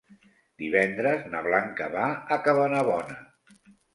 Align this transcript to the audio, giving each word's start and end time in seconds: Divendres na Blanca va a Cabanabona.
Divendres 0.61 1.27
na 1.33 1.41
Blanca 1.49 1.91
va 1.97 2.07
a 2.37 2.39
Cabanabona. 2.47 3.21